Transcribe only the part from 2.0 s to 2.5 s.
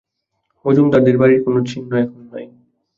এখন নাই।